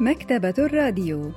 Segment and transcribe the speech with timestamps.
[0.00, 1.30] مكتبة الراديو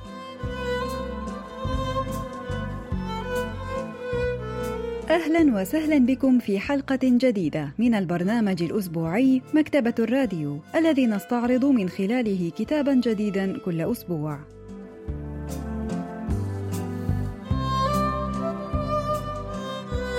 [5.10, 12.50] أهلا وسهلا بكم في حلقة جديدة من البرنامج الأسبوعي مكتبة الراديو الذي نستعرض من خلاله
[12.58, 14.38] كتابا جديدا كل أسبوع.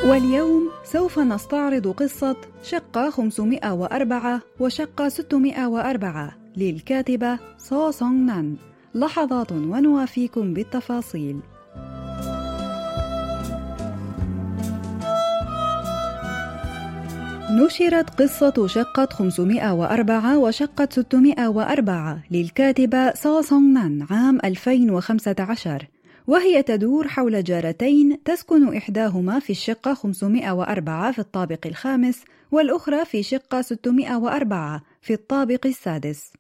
[0.06, 8.56] واليوم سوف نستعرض قصة شقة 504 وشقة 604 للكاتبة سو سونغ نان
[8.96, 11.40] لحظات ونوافيكم بالتفاصيل
[17.52, 25.88] نشرت قصة شقة 504 وشقة 604 للكاتبة سو سونغ نان عام 2015
[26.28, 33.62] وهي تدور حول جارتين تسكن إحداهما في الشقة 504 في الطابق الخامس والأخرى في شقة
[33.62, 36.34] 604 في الطابق السادس.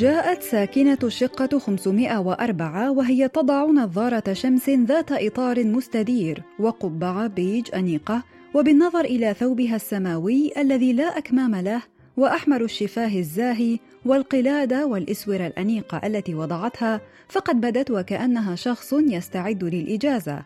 [0.00, 8.22] جاءت ساكنة الشقة 504 وهي تضع نظارة شمس ذات إطار مستدير وقبعة بيج أنيقة
[8.54, 11.82] وبالنظر إلى ثوبها السماوي الذي لا أكمام له
[12.16, 20.42] وأحمر الشفاه الزاهي والقلادة والإسورة الأنيقة التي وضعتها فقد بدت وكأنها شخص يستعد للإجازة.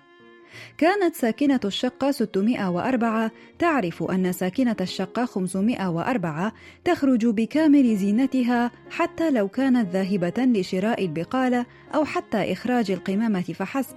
[0.78, 6.52] كانت ساكنة الشقة 604 تعرف أن ساكنة الشقة 504
[6.84, 13.96] تخرج بكامل زينتها حتى لو كانت ذاهبة لشراء البقالة أو حتى إخراج القمامة فحسب.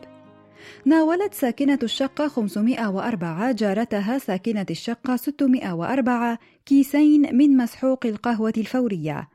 [0.86, 9.30] ناولت ساكنة الشقة 504 جارتها ساكنة الشقة 604 كيسين من مسحوق القهوة الفورية.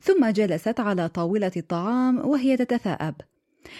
[0.00, 3.14] ثم جلست على طاولة الطعام وهي تتثاءب.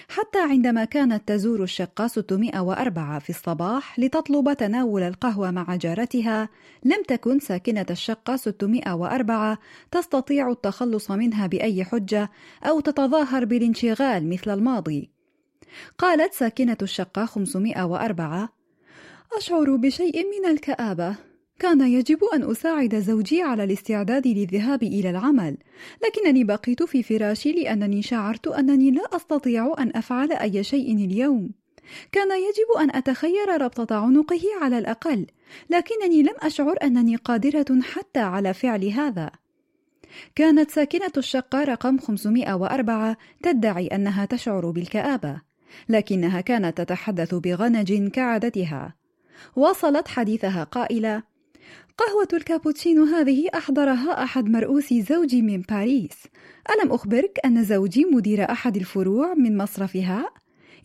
[0.09, 6.49] حتى عندما كانت تزور الشقة 604 في الصباح لتطلب تناول القهوة مع جارتها
[6.85, 9.59] لم تكن ساكنة الشقة 604
[9.91, 12.31] تستطيع التخلص منها بأي حجة
[12.63, 15.11] أو تتظاهر بالانشغال مثل الماضي.
[15.99, 18.49] قالت ساكنة الشقة 504
[19.37, 21.28] أشعر بشيء من الكآبة.
[21.59, 25.57] كان يجب أن أساعد زوجي على الاستعداد للذهاب إلى العمل،
[26.05, 31.51] لكنني بقيت في فراشي لأنني شعرت أنني لا أستطيع أن أفعل أي شيء اليوم.
[32.13, 35.27] كان يجب أن أتخير ربطة عنقه على الأقل،
[35.71, 39.31] لكنني لم أشعر أنني قادرة حتى على فعل هذا.
[40.35, 45.41] كانت ساكنة الشقة رقم 504 تدعي أنها تشعر بالكآبة،
[45.89, 48.95] لكنها كانت تتحدث بغنج كعادتها.
[49.57, 51.23] واصلت حديثها قائلة:
[51.99, 56.27] قهوة الكابوتشينو هذه أحضرها أحد مرؤوسي زوجي من باريس
[56.71, 60.31] ألم أخبرك أن زوجي مدير أحد الفروع من مصرفها؟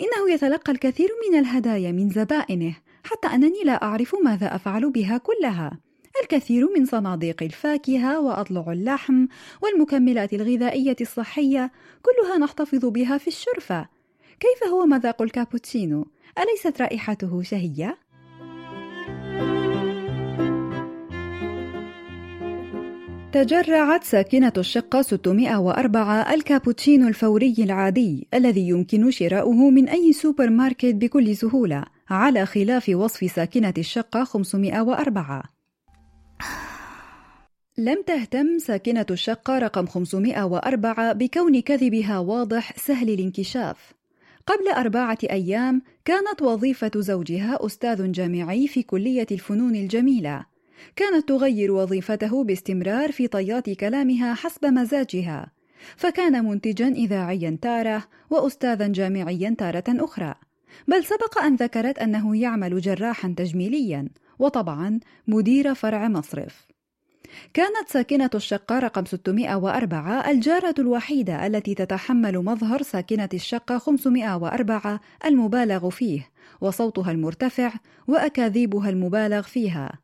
[0.02, 5.80] إنه يتلقى الكثير من الهدايا من زبائنه حتى أنني لا أعرف ماذا أفعل بها كلها
[6.24, 9.28] الكثير من صناديق الفاكهة وأضلع اللحم
[9.62, 11.72] والمكملات الغذائية الصحية
[12.02, 13.88] كلها نحتفظ بها في الشرفة
[14.40, 16.08] كيف هو مذاق الكابوتشينو؟
[16.40, 18.03] أليست رائحته شهية؟
[23.34, 31.36] تجرعت ساكنة الشقة 604 الكابوتشينو الفوري العادي الذي يمكن شراؤه من أي سوبر ماركت بكل
[31.36, 35.44] سهولة على خلاف وصف ساكنة الشقة 504
[37.78, 43.94] لم تهتم ساكنة الشقة رقم 504 بكون كذبها واضح سهل الانكشاف.
[44.48, 50.53] قبل أربعة أيام كانت وظيفة زوجها أستاذ جامعي في كلية الفنون الجميلة.
[50.96, 55.52] كانت تغير وظيفته باستمرار في طيات كلامها حسب مزاجها
[55.96, 60.36] فكان منتجا اذاعيا تارة واستاذا جامعيا تارة أخرى
[60.88, 66.68] بل سبق أن ذكرت أنه يعمل جراحا تجميليا وطبعا مدير فرع مصرف.
[67.54, 76.30] كانت ساكنة الشقة رقم 604 الجارة الوحيدة التي تتحمل مظهر ساكنة الشقة 504 المبالغ فيه
[76.62, 77.74] وصوتها المرتفع
[78.08, 80.03] وأكاذيبها المبالغ فيها.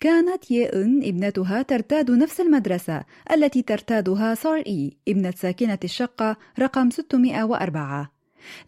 [0.00, 8.18] كانت يئن ابنتها ترتاد نفس المدرسة التي ترتادها سار إي ابنة ساكنة الشقة رقم 604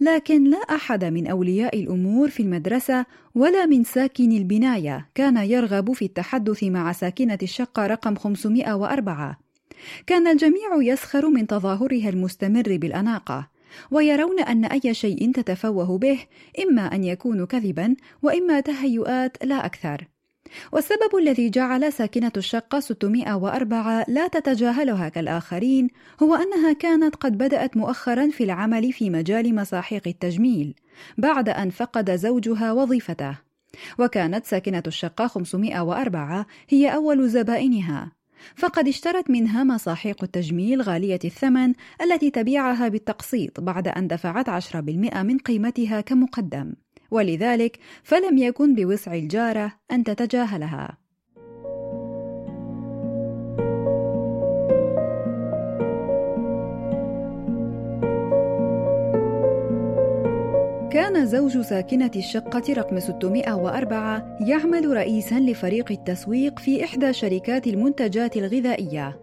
[0.00, 6.04] لكن لا أحد من أولياء الأمور في المدرسة ولا من ساكن البناية كان يرغب في
[6.04, 9.38] التحدث مع ساكنة الشقة رقم 504
[10.06, 13.48] كان الجميع يسخر من تظاهرها المستمر بالأناقة
[13.90, 16.18] ويرون أن أي شيء تتفوه به
[16.62, 20.08] إما أن يكون كذبا وإما تهيؤات لا أكثر.
[20.72, 25.88] والسبب الذي جعل ساكنة الشقة 604 لا تتجاهلها كالآخرين
[26.22, 30.74] هو أنها كانت قد بدأت مؤخرا في العمل في مجال مساحيق التجميل
[31.18, 33.38] بعد أن فقد زوجها وظيفته.
[33.98, 38.12] وكانت ساكنة الشقة 504 هي أول زبائنها.
[38.56, 41.72] فقد اشترت منها مصاحيق التجميل غالية الثمن
[42.02, 46.72] التي تبيعها بالتقسيط بعد أن دفعت 10% من قيمتها كمقدم.
[47.10, 50.98] ولذلك فلم يكن بوسع الجارة أن تتجاهلها
[60.90, 69.20] كان زوج ساكنة الشقة رقم 604 يعمل رئيسا لفريق التسويق في إحدى شركات المنتجات الغذائية.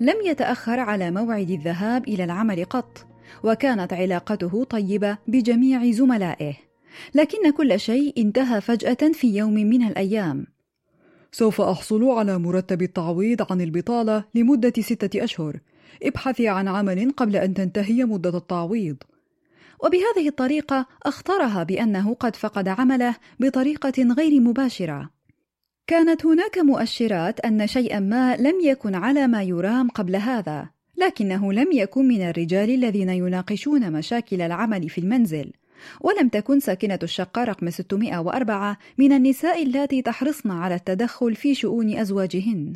[0.00, 3.06] لم يتأخر على موعد الذهاب إلى العمل قط،
[3.44, 6.67] وكانت علاقته طيبة بجميع زملائه.
[7.14, 10.46] لكن كل شيء انتهى فجأة في يوم من الأيام.
[11.32, 15.60] سوف أحصل على مرتب التعويض عن البطالة لمدة ستة أشهر.
[16.02, 18.96] ابحثي عن عمل قبل أن تنتهي مدة التعويض.
[19.84, 25.10] وبهذه الطريقة أخطرها بأنه قد فقد عمله بطريقة غير مباشرة.
[25.86, 31.72] كانت هناك مؤشرات أن شيئا ما لم يكن على ما يرام قبل هذا، لكنه لم
[31.72, 35.52] يكن من الرجال الذين يناقشون مشاكل العمل في المنزل.
[36.00, 42.72] ولم تكن ساكنة الشقة رقم 604 من النساء اللاتي تحرصن على التدخل في شؤون أزواجهن.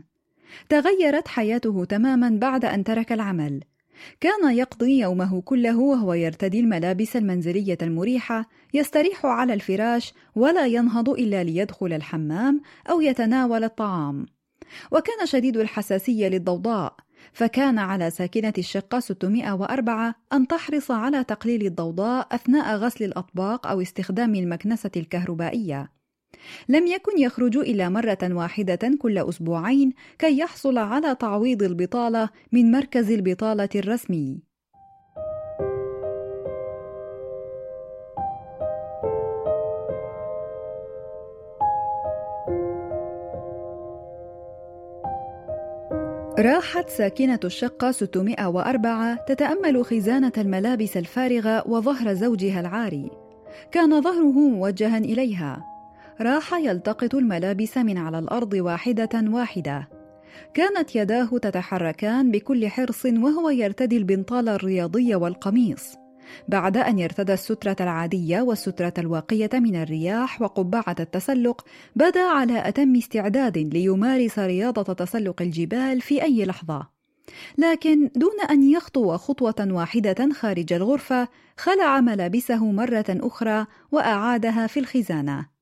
[0.68, 3.60] تغيرت حياته تماما بعد أن ترك العمل،
[4.20, 11.44] كان يقضي يومه كله وهو يرتدي الملابس المنزلية المريحة، يستريح على الفراش ولا ينهض إلا
[11.44, 12.60] ليدخل الحمام
[12.90, 14.26] أو يتناول الطعام.
[14.92, 16.96] وكان شديد الحساسية للضوضاء،
[17.32, 24.34] فكان على ساكنة الشقة 604 أن تحرص على تقليل الضوضاء أثناء غسل الأطباق أو استخدام
[24.34, 25.92] المكنسة الكهربائية.
[26.68, 33.10] لم يكن يخرج إلا مرة واحدة كل أسبوعين كي يحصل على تعويض البطالة من مركز
[33.10, 34.51] البطالة الرسمي.
[46.42, 53.10] راحت ساكنة الشقة 604 تتأمل خزانة الملابس الفارغة وظهر زوجها العاري.
[53.70, 55.64] كان ظهره موجها إليها،
[56.20, 59.88] راح يلتقط الملابس من على الأرض واحدة واحدة.
[60.54, 66.01] كانت يداه تتحركان بكل حرص وهو يرتدي البنطال الرياضي والقميص.
[66.48, 71.64] بعد أن يرتدى السترة العادية والسترة الواقية من الرياح وقبعة التسلق
[71.96, 76.88] بدا على أتم استعداد ليمارس رياضة تسلق الجبال في أي لحظة.
[77.58, 85.52] لكن دون أن يخطو خطوة واحدة خارج الغرفة خلع ملابسه مرة أخرى وأعادها في الخزانة.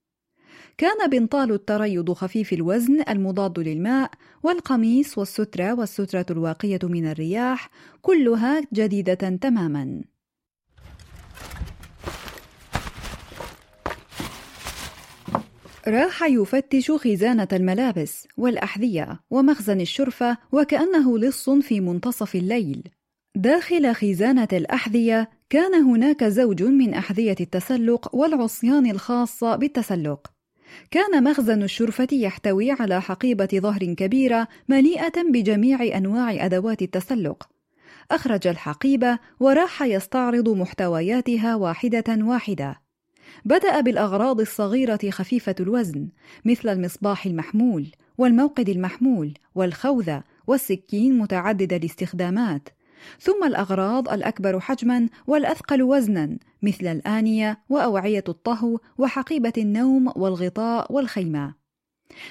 [0.79, 4.11] كان بنطال التريض خفيف الوزن المضاد للماء
[4.43, 7.71] والقميص والسترة والسترة الواقية من الرياح
[8.03, 10.03] كلها جديدة تماما.
[15.89, 22.83] راح يفتش خزانة الملابس والأحذية ومخزن الشرفة وكأنه لص في منتصف الليل
[23.37, 30.27] داخل خزانة الأحذية كان هناك زوج من أحذية التسلق والعصيان الخاصة بالتسلق
[30.91, 37.49] كان مخزن الشرفة يحتوي على حقيبة ظهر كبيرة مليئة بجميع أنواع أدوات التسلق.
[38.11, 42.81] أخرج الحقيبة وراح يستعرض محتوياتها واحدة واحدة.
[43.45, 46.09] بدأ بالأغراض الصغيرة خفيفة الوزن
[46.45, 47.87] مثل المصباح المحمول
[48.19, 52.69] والموقد المحمول والخوذة والسكين متعدد الاستخدامات
[53.21, 61.55] ثم الأغراض الأكبر حجما والأثقل وزنا مثل الآنية وأوعية الطهو وحقيبة النوم والغطاء والخيمة.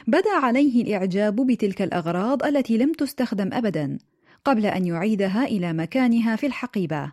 [0.08, 3.98] بدأ عليه الإعجاب بتلك الأغراض التي لم تستخدم أبدا
[4.46, 7.12] قبل أن يعيدها إلى مكانها في الحقيبة.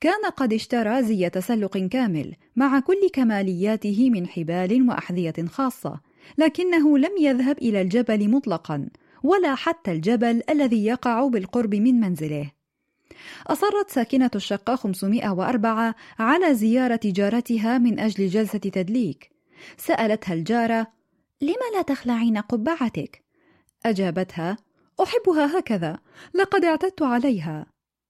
[0.00, 6.00] كان قد اشترى زي تسلق كامل مع كل كمالياته من حبال وأحذية خاصة،
[6.38, 8.88] لكنه لم يذهب إلى الجبل مطلقا
[9.22, 12.50] ولا حتى الجبل الذي يقع بالقرب من منزله.
[13.46, 19.30] أصرت ساكنة الشقة 504 على زيارة جارتها من أجل جلسة تدليك
[19.76, 20.86] سألتها الجارة
[21.42, 23.22] لم لا تخلعين قبعتك؟
[23.86, 24.56] أجابتها
[25.02, 25.98] أحبها هكذا.
[26.34, 27.66] لقد اعتدت عليها.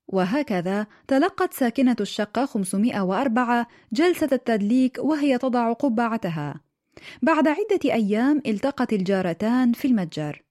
[0.09, 6.61] وهكذا تلقت ساكنة الشقة 504 جلسة التدليك وهي تضع قبعتها.
[7.23, 10.43] بعد عدة أيام التقت الجارتان في المتجر.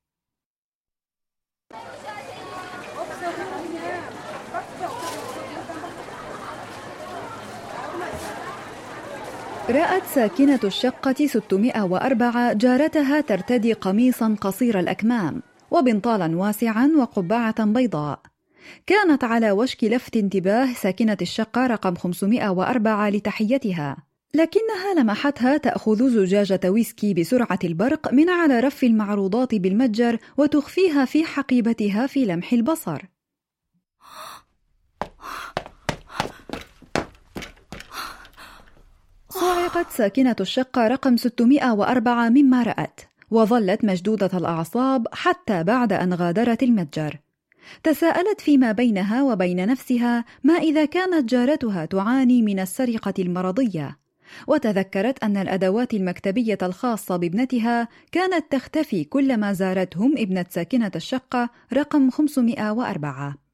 [9.70, 15.42] رأت ساكنة الشقة 604 جارتها ترتدي قميصا قصير الأكمام.
[15.72, 18.20] وبنطالا واسعا وقبعة بيضاء.
[18.88, 23.98] كانت على وشك لفت انتباه ساكنة الشقة رقم 504 لتحيتها.
[24.34, 32.08] لكنها لمحتها تأخذ زجاجة ويسكي بسرعة البرق من على رف المعروضات بالمتجر وتخفيها في حقيبتها
[32.08, 33.02] في لمح البصر.
[39.30, 47.20] صعقت ساكنة الشقة رقم 604 مما رأت، وظلت مشدودة الأعصاب حتى بعد أن غادرت المتجر.
[47.84, 53.98] تساءلت فيما بينها وبين نفسها ما إذا كانت جارتها تعاني من السرقة المرضية.
[54.48, 63.45] وتذكرت أن الأدوات المكتبية الخاصة بابنتها كانت تختفي كلما زارتهم ابنة ساكنة الشقة رقم 504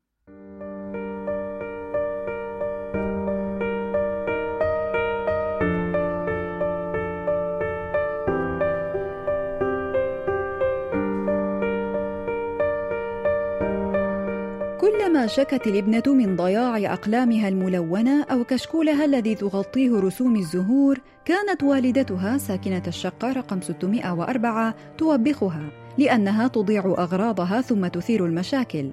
[15.12, 22.38] كلما شكت الابنة من ضياع أقلامها الملونة أو كشكولها الذي تغطيه رسوم الزهور كانت والدتها
[22.38, 28.92] ساكنة الشقة رقم 604 توبخها لأنها تضيع أغراضها ثم تثير المشاكل.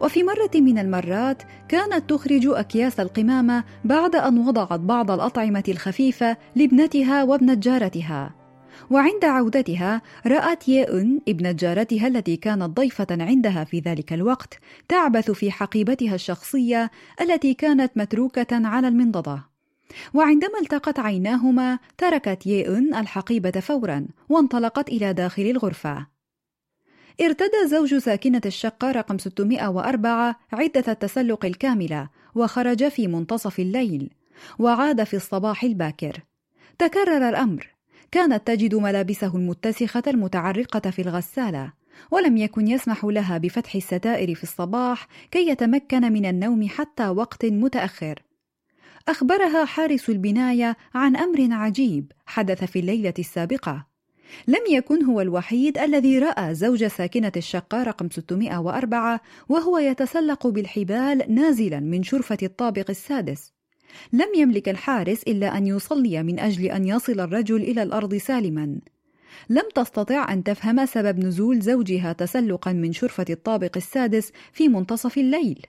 [0.00, 7.24] وفي مرة من المرات كانت تخرج أكياس القمامة بعد أن وضعت بعض الأطعمة الخفيفة لابنتها
[7.24, 8.34] وابنة جارتها
[8.90, 15.50] وعند عودتها رأت يئن ابنة جارتها التي كانت ضيفة عندها في ذلك الوقت تعبث في
[15.50, 16.90] حقيبتها الشخصية
[17.20, 19.44] التي كانت متروكة على المنضدة.
[20.14, 26.06] وعندما التقت عيناهما تركت يئن الحقيبة فورا وانطلقت إلى داخل الغرفة.
[27.20, 34.10] ارتدى زوج ساكنة الشقة رقم 604 عدة التسلق الكاملة وخرج في منتصف الليل
[34.58, 36.20] وعاد في الصباح الباكر.
[36.78, 37.75] تكرر الأمر.
[38.10, 41.72] كانت تجد ملابسه المتسخة المتعرقة في الغسالة
[42.10, 48.22] ولم يكن يسمح لها بفتح الستائر في الصباح كي يتمكن من النوم حتى وقت متأخر.
[49.08, 53.86] أخبرها حارس البناية عن أمر عجيب حدث في الليلة السابقة.
[54.48, 61.80] لم يكن هو الوحيد الذي رأى زوج ساكنة الشقة رقم 604 وهو يتسلق بالحبال نازلا
[61.80, 63.55] من شرفة الطابق السادس.
[64.13, 68.79] لم يملك الحارس الا ان يصلي من اجل ان يصل الرجل الى الارض سالما
[69.49, 75.65] لم تستطع ان تفهم سبب نزول زوجها تسلقا من شرفه الطابق السادس في منتصف الليل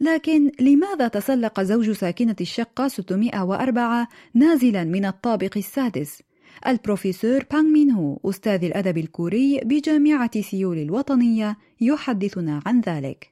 [0.00, 6.22] لكن لماذا تسلق زوج ساكنة الشقة 604 نازلا من الطابق السادس؟
[6.66, 13.30] البروفيسور بانغ مين هو أستاذ الأدب الكوري بجامعة سيول الوطنية يحدثنا عن ذلك.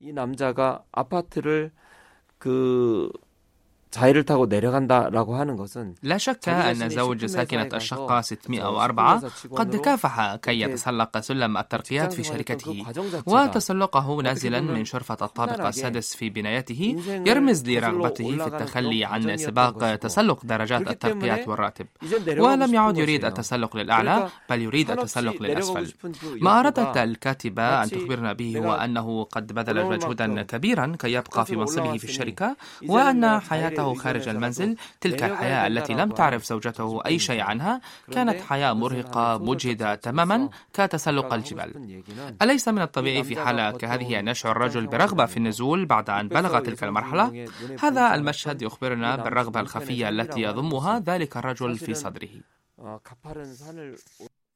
[0.00, 1.72] 이 남자가 아파트를
[2.39, 3.11] 그
[3.94, 9.20] 자해를 타고 내려간다라고 하는 것은 لا شك أن زوج ساكنة الشقة 604
[9.54, 12.84] قد كافح كي يتسلق سلم الترقيات في شركته
[13.26, 20.44] وتسلقه نازلا من شرفة الطابق السادس في بنايته يرمز لرغبته في التخلي عن سباق تسلق
[20.44, 21.86] درجات الترقيات والراتب
[22.38, 25.92] ولم يعد يريد التسلق للأعلى بل يريد التسلق للأسفل
[26.40, 31.56] ما أرادت الكاتبة أن تخبرنا به هو أنه قد بذل مجهودا كبيرا كي يبقى في
[31.56, 32.56] منصبه في الشركة
[32.88, 37.81] وأن حياته حياته خارج المنزل تلك الحياة التي لم تعرف زوجته أي شيء عنها.
[38.11, 40.49] كانت حياة مرهقة مجهدة تماما.
[40.73, 42.01] كتسلق الجبال.
[42.41, 46.59] أليس من الطبيعي في حالة كهذه أن يشعر الرجل برغبة في النزول بعد أن بلغ
[46.59, 47.47] تلك المرحلة؟
[47.79, 52.29] هذا المشهد يخبرنا بالرغبة الخفية التي يضمها ذلك الرجل في صدره.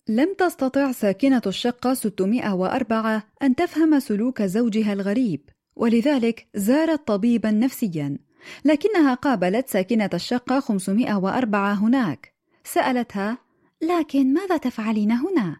[0.07, 8.17] لم تستطع ساكنة الشقة 604 أن تفهم سلوك زوجها الغريب ولذلك زارت طبيبا نفسيا.
[8.65, 12.33] لكنها قابلت ساكنة الشقة 504 هناك.
[12.63, 13.37] سألتها
[13.81, 15.57] لكن ماذا تفعلين هنا؟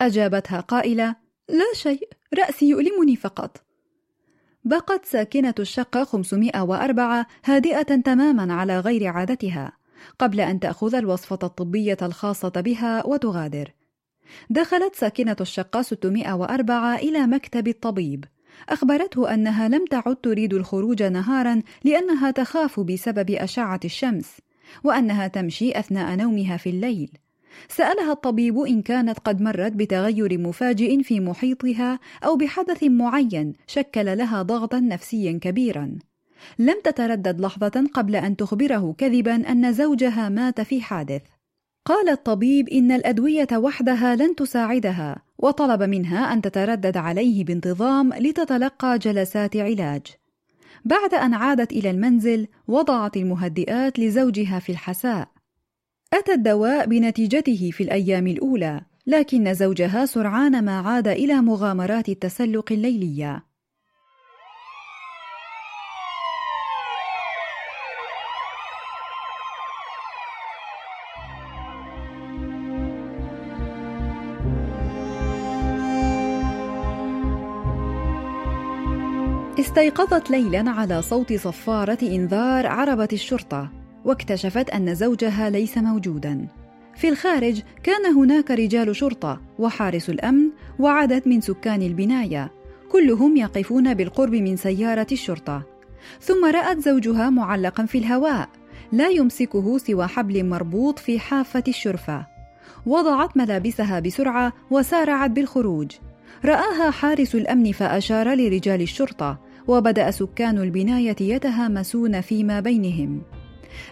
[0.00, 1.16] أجابتها قائلة
[1.48, 2.08] لا شيء
[2.38, 3.64] رأسي يؤلمني فقط.
[4.64, 9.72] بقت ساكنة الشقة 504 هادئة تماما على غير عادتها
[10.18, 13.74] قبل أن تأخذ الوصفة الطبية الخاصة بها وتغادر.
[14.50, 18.24] دخلت ساكنة الشقة 604 إلى مكتب الطبيب.
[18.68, 24.36] أخبرته أنها لم تعد تريد الخروج نهارا لأنها تخاف بسبب أشعة الشمس
[24.84, 27.10] وأنها تمشي أثناء نومها في الليل.
[27.68, 34.42] سألها الطبيب إن كانت قد مرت بتغير مفاجئ في محيطها أو بحدث معين شكل لها
[34.42, 35.98] ضغطا نفسيا كبيرا.
[36.58, 41.22] لم تتردد لحظة قبل أن تخبره كذبا أن زوجها مات في حادث.
[41.84, 49.56] قال الطبيب إن الأدوية وحدها لن تساعدها وطلب منها أن تتردد عليه بانتظام لتتلقى جلسات
[49.56, 50.02] علاج.
[50.84, 55.28] بعد أن عادت إلى المنزل وضعت المهدئات لزوجها في الحساء.
[56.12, 63.49] أتى الدواء بنتيجته في الأيام الأولى، لكن زوجها سرعان ما عاد إلى مغامرات التسلق الليلية.
[79.58, 83.70] استيقظت ليلا على صوت صفارة إنذار عربة الشرطة
[84.04, 86.46] واكتشفت أن زوجها ليس موجودا.
[86.96, 92.50] في الخارج كان هناك رجال شرطة وحارس الأمن وعدد من سكان البناية
[92.92, 95.62] كلهم يقفون بالقرب من سيارة الشرطة.
[96.20, 98.48] ثم رأت زوجها معلقا في الهواء
[98.92, 102.26] لا يمسكه سوى حبل مربوط في حافة الشرفة.
[102.86, 105.92] وضعت ملابسها بسرعة وسارعت بالخروج.
[106.44, 113.22] رآها حارس الأمن فأشار لرجال الشرطة وبدأ سكان البناية يتهامسون فيما بينهم.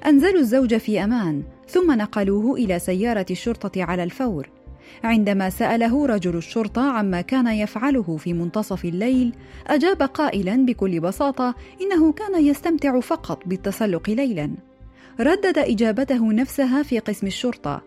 [0.06, 4.50] أنزلوا الزوج في أمان ثم نقلوه إلى سيارة الشرطة على الفور.
[5.04, 9.32] عندما سأله رجل الشرطة عما كان يفعله في منتصف الليل
[9.66, 14.50] أجاب قائلا بكل بساطة إنه كان يستمتع فقط بالتسلق ليلا.
[15.20, 17.82] ردد إجابته نفسها في قسم الشرطة.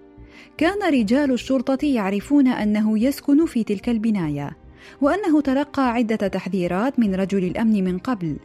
[0.57, 4.57] كان رجال الشرطة يعرفون أنه يسكن في تلك البناية
[5.01, 8.37] وأنه تلقى عدة تحذيرات من رجل الأمن من قبل.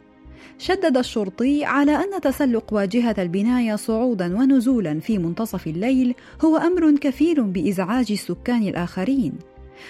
[0.57, 7.43] شدد الشرطي على أن تسلق واجهة البناية صعودا ونزولا في منتصف الليل هو أمر كفيل
[7.43, 9.33] بإزعاج السكان الآخرين.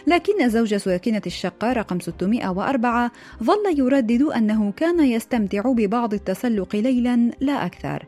[0.07, 3.11] لكن زوج ساكنة الشقة رقم 604
[3.43, 8.05] ظل يردد أنه كان يستمتع ببعض التسلق ليلا لا أكثر.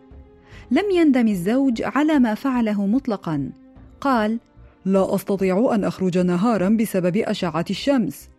[0.71, 3.49] لم يندم الزوج على ما فعله مطلقا.
[4.01, 4.39] قال
[4.85, 8.29] لا أستطيع أن أخرج نهارا بسبب أشعة الشمس.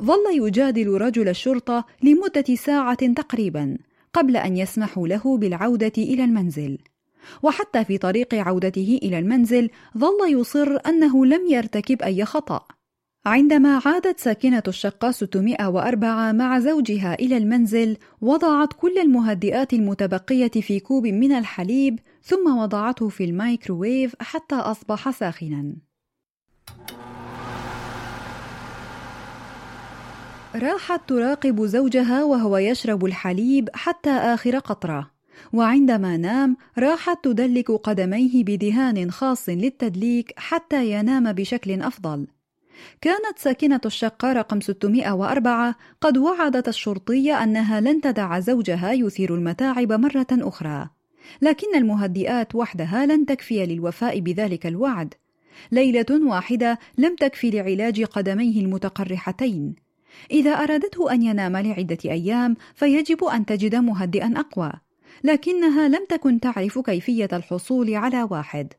[0.00, 3.78] ظل يجادل رجل الشرطة لمدة ساعة تقريبا
[4.12, 6.78] قبل أن يسمحوا له بالعودة إلى المنزل.
[7.42, 12.60] وحتى في طريق عودته إلى المنزل ظل يصر أنه لم يرتكب أي خطأ.
[13.26, 21.06] عندما عادت ساكنة الشقة 604 مع زوجها إلى المنزل وضعت كل المهدئات المتبقية في كوب
[21.06, 25.74] من الحليب ثم وضعته في الميكروويف حتى أصبح ساخنا.
[30.54, 35.10] راحت تراقب زوجها وهو يشرب الحليب حتى آخر قطرة.
[35.52, 42.26] وعندما نام راحت تدلك قدميه بدهان خاص للتدليك حتى ينام بشكل أفضل.
[43.00, 50.26] كانت ساكنة الشقة رقم 604 قد وعدت الشرطية أنها لن تدع زوجها يثير المتاعب مرة
[50.32, 50.88] أخرى.
[51.42, 55.14] لكن المهدئات وحدها لن تكفي للوفاء بذلك الوعد.
[55.72, 59.74] ليلة واحدة لم تكفي لعلاج قدميه المتقرحتين.
[60.30, 64.72] إذا أرادته أن ينام لعدة أيام فيجب أن تجد مهدئا أقوى.
[65.24, 68.72] لكنها لم تكن تعرف كيفية الحصول على واحد.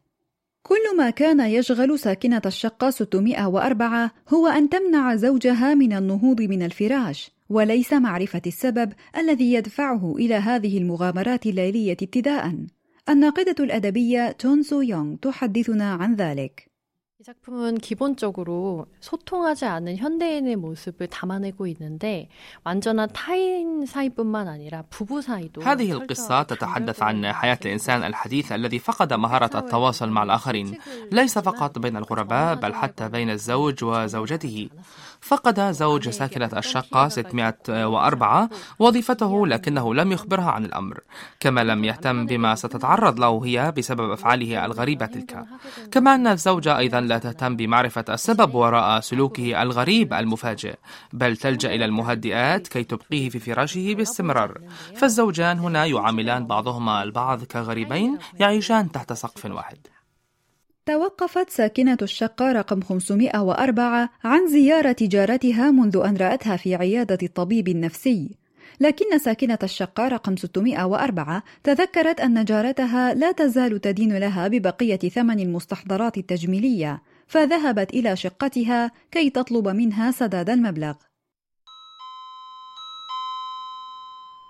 [0.64, 7.32] كل ما كان يشغل ساكنة الشقة 604 هو أن تمنع زوجها من النهوض من الفراش.
[7.49, 12.67] وليس معرفة السبب الذي يدفعه إلى هذه المغامرات الليلية ابتداءً.
[13.09, 16.75] الناقدة الأدبية تون سو يونغ تحدثنا عن ذلك.
[17.21, 22.29] 이 작품은 기본적으로 소통하지 않은 현대인의 모습을 담아내고 있는데
[22.64, 29.12] 완전한 타인 사이뿐만 아니라 부부 사이도 هذه القصة تتحدث عن حياة الإنسان الحديث الذي فقد
[29.12, 30.79] مهارة التواصل مع الآخرين
[31.12, 34.69] ليس فقط بين الغرباء بل حتى بين الزوج وزوجته
[35.22, 41.00] فقد زوج ساكنة الشقة 604 وظيفته لكنه لم يخبرها عن الأمر.
[41.40, 45.46] كما لم يهتم بما ستتعرض له هي بسبب أفعاله الغريبة تلك.
[45.92, 50.76] كما أن الزوجة أيضا لا تهتم بمعرفة السبب وراء سلوكه الغريب المفاجئ
[51.14, 54.58] بل تلجأ إلى المهدئات كي تبقيه في فراشه باستمرار.
[54.96, 59.78] فالزوجان هنا يعاملان بعضهما البعض كغريبين يعيشان تحت سقف واحد.
[60.89, 68.38] توقفت ساكنة الشقة رقم 504 عن زيارة جارتها منذ أن رأتها في عيادة الطبيب النفسي.
[68.80, 76.17] لكن ساكنة الشقة رقم 604 تذكرت أن جارتها لا تزال تدين لها ببقية ثمن المستحضرات
[76.17, 80.93] التجميلية فذهبت إلى شقتها كي تطلب منها سداد المبلغ.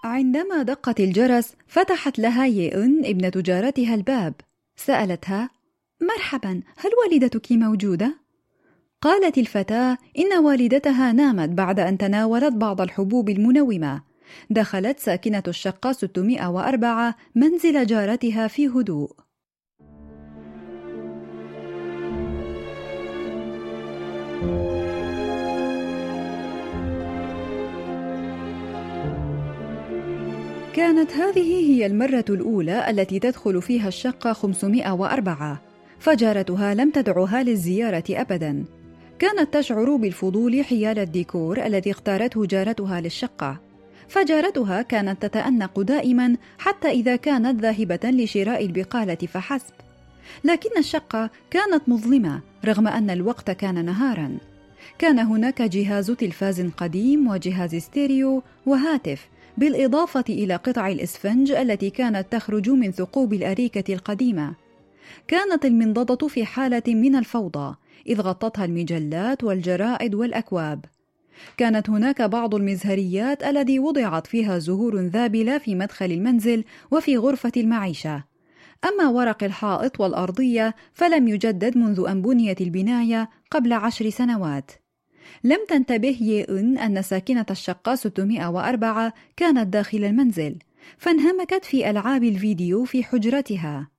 [0.03, 4.33] عندما دقت الجرس فتحت لها يئن ابنة جارتها الباب.
[4.75, 5.58] سألتها
[6.01, 8.15] مرحبا هل والدتك موجودة؟
[9.01, 14.01] قالت الفتاة إن والدتها نامت بعد أن تناولت بعض الحبوب المنومة.
[14.49, 19.11] دخلت ساكنة الشقة 604 منزل جارتها في هدوء.
[30.73, 35.68] كانت هذه هي المرة الأولى التي تدخل فيها الشقة 504
[35.99, 38.65] فجارتها لم تدعها للزيارة أبدا.
[39.19, 43.57] كانت تشعر بالفضول حيال الديكور الذي اختارته جارتها للشقة.
[44.07, 49.73] فجارتها كانت تتأنق دائما حتى إذا كانت ذاهبة لشراء البقالة فحسب.
[50.43, 54.37] لكن الشقة كانت مظلمة رغم أن الوقت كان نهارا.
[54.97, 62.69] كان هناك جهاز تلفاز قديم وجهاز ستيريو وهاتف بالإضافة إلى قطع الإسفنج التي كانت تخرج
[62.69, 64.53] من ثقوب الأريكة القديمة.
[65.29, 67.75] كانت المنضدة في حالة من الفوضى
[68.07, 70.85] إذ غطتها المجلات والجرائد والأكواب.
[71.57, 78.23] كانت هناك بعض المزهريات الذي وضعت فيها زهور ذابلة في مدخل المنزل وفي غرفة المعيشة.
[78.85, 84.71] أما ورق الحائط والأرضية فلم يجدد منذ أن بنيت البناية قبل عشر سنوات.
[85.43, 90.55] لم تنتبه يئن أن ساكنة الشقة 604 كانت داخل المنزل
[90.97, 93.98] فانهمكت في ألعاب الفيديو في حجرتها.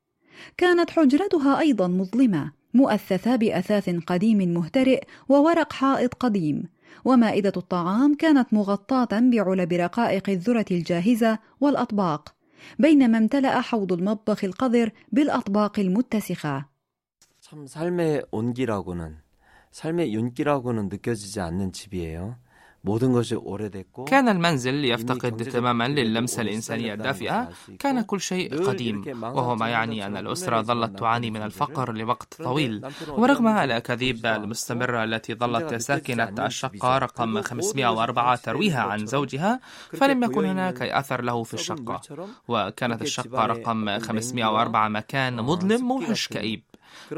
[0.58, 6.64] كانت حجرتها أيضا مظلمة مؤثثة بأثاث قديم مهترئ وورق حائط قديم
[7.06, 12.36] ومائدة الطعام كانت مغطاة بعلب رقائق الذرة الجاهزة والأطباق
[12.80, 16.66] بينما امتلأ حوض المطبخ القذر بالأطباق المتسخة.
[17.42, 19.18] 참 삶의 온기라고는
[19.72, 22.38] 삶의 윤기라고는 느껴지지 않는 집이에요.
[24.05, 27.49] كان المنزل يفتقد تماما للمسة الإنسانية الدافئة.
[27.79, 29.05] كان كل شيء قديم.
[29.23, 32.87] وهو ما يعني أن الأسرة ظلت تعاني من الفقر لوقت طويل.
[33.09, 39.61] ورغم الأكاذيب المستمرة التي ظلت ساكنة الشقة رقم 504 ترويها عن زوجها
[39.93, 42.01] فلم يكن هناك أي أثر له في الشقة.
[42.49, 46.63] وكانت الشقة رقم 504 مكان مظلم موحش كئيب.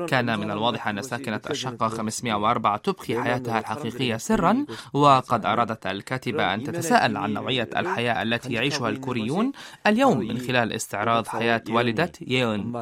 [0.08, 6.62] كان من الواضح أن ساكنة الشقة 504 تبقي حياتها الحقيقية سرا وقد أرادت الكاتبة أن
[6.64, 9.52] تتساءل عن نوعية الحياة التي يعيشها الكوريون
[9.86, 12.72] اليوم من خلال استعراض حياة والدة يون.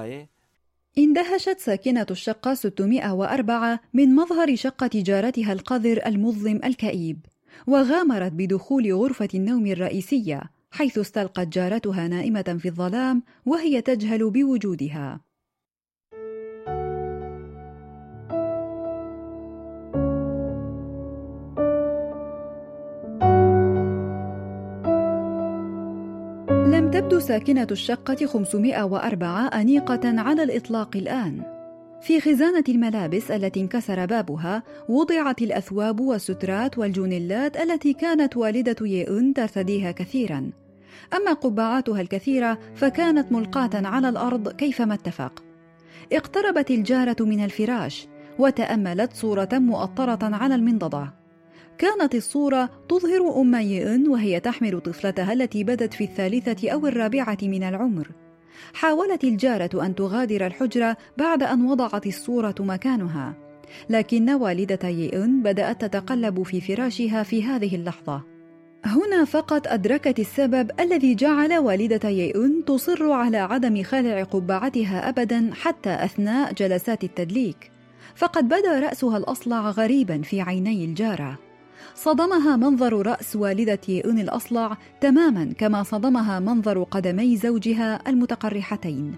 [0.99, 7.27] اندهشت ساكنة الشقة 604 من مظهر شقة جارتها القذر المظلم الكئيب
[7.67, 15.21] وغامرت بدخول غرفة النوم الرئيسية حيث استلقت جارتها نائمة في الظلام وهي تجهل بوجودها.
[27.01, 31.43] تبدو ساكنة الشقة 504 أنيقة على الإطلاق الآن.
[32.03, 39.91] في خزانة الملابس التي انكسر بابها وضعت الأثواب والسترات والجونيلات التي كانت والدة يئن ترتديها
[39.91, 40.51] كثيرا.
[41.15, 45.43] أما قبعاتها الكثيرة فكانت ملقاة على الأرض كيفما اتفق.
[46.13, 48.09] اقتربت الجارة من الفراش
[48.39, 51.20] وتأملت صورة مؤطرة على المنضدة.
[51.81, 57.63] كانت الصورة تظهر أم يئن وهي تحمل طفلتها التي بدت في الثالثة أو الرابعة من
[57.63, 58.09] العمر.
[58.75, 63.35] حاولت الجارة أن تغادر الحجرة بعد أن وضعت الصورة مكانها،
[63.91, 68.23] لكن والدة يئن بدأت تتقلب في فراشها في هذه اللحظة.
[68.85, 75.91] هنا فقط أدركت السبب الذي جعل والدة يئن تصر على عدم خلع قبعتها أبدا حتى
[75.91, 77.71] أثناء جلسات التدليك،
[78.15, 81.50] فقد بدا رأسها الأصلع غريبا في عيني الجارة.
[81.95, 89.15] صدمها منظر رأس والدة يئون الأصلع تماما كما صدمها منظر قدمي زوجها المتقرحتين.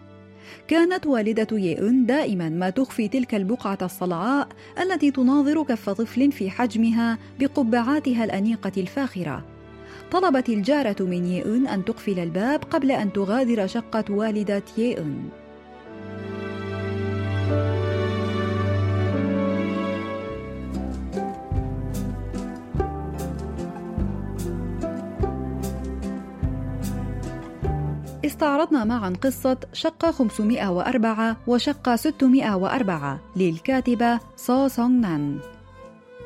[0.68, 4.48] كانت والدة يئون دائما ما تخفي تلك البقعة الصلعاء
[4.82, 9.44] التي تناظر كف طفل في حجمها بقبعاتها الأنيقة الفاخرة.
[10.10, 15.41] طلبت الجارة من يئون أن تقفل الباب قبل أن تغادر شقة والدة يئون
[28.42, 35.38] استعرضنا معا قصة شقة 504 وشقة 604 للكاتبة سو سونغ نان.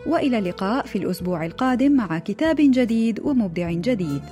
[0.07, 4.23] وإلى اللقاء في الأسبوع القادم مع كتاب جديد ومبدع جديد.